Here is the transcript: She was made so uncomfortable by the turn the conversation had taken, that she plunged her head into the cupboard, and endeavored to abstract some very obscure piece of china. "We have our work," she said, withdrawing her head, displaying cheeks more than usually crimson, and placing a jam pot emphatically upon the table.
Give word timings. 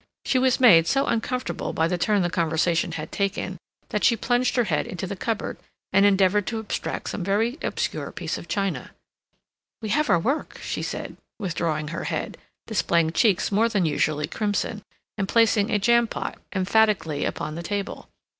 She 0.25 0.39
was 0.39 0.59
made 0.59 0.87
so 0.87 1.05
uncomfortable 1.05 1.73
by 1.73 1.87
the 1.87 1.95
turn 1.95 2.23
the 2.23 2.31
conversation 2.31 2.93
had 2.93 3.11
taken, 3.11 3.59
that 3.89 4.03
she 4.03 4.15
plunged 4.15 4.55
her 4.55 4.63
head 4.63 4.87
into 4.87 5.05
the 5.05 5.15
cupboard, 5.15 5.57
and 5.93 6.07
endeavored 6.07 6.47
to 6.47 6.57
abstract 6.57 7.11
some 7.11 7.23
very 7.23 7.59
obscure 7.61 8.11
piece 8.11 8.35
of 8.35 8.47
china. 8.47 8.93
"We 9.79 9.89
have 9.89 10.09
our 10.09 10.17
work," 10.17 10.57
she 10.63 10.81
said, 10.81 11.17
withdrawing 11.37 11.89
her 11.89 12.05
head, 12.05 12.39
displaying 12.65 13.11
cheeks 13.11 13.51
more 13.51 13.69
than 13.69 13.85
usually 13.85 14.25
crimson, 14.25 14.81
and 15.19 15.29
placing 15.29 15.69
a 15.69 15.77
jam 15.77 16.07
pot 16.07 16.39
emphatically 16.51 17.23
upon 17.23 17.53
the 17.53 17.61
table. 17.61 18.09